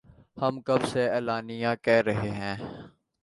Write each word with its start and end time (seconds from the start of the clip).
ہم 0.37 0.55
کب 0.61 0.81
سے 0.85 1.03
اعلانیہ 1.09 1.71
کہہ 1.83 2.05
رہے 2.05 2.29
ہیں 2.31 2.55